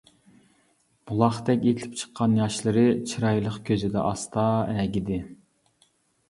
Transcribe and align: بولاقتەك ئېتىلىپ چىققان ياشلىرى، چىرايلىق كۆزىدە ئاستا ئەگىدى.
بولاقتەك 1.09 1.67
ئېتىلىپ 1.71 1.99
چىققان 2.03 2.33
ياشلىرى، 2.37 2.87
چىرايلىق 3.11 3.61
كۆزىدە 3.69 4.03
ئاستا 4.07 4.47
ئەگىدى. 4.81 5.21